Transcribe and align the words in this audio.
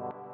you. 0.00 0.31